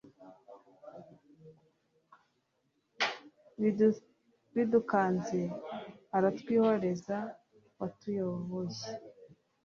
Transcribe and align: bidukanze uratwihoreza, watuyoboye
bidukanze 4.55 5.39
uratwihoreza, 6.17 7.17
watuyoboye 7.79 8.85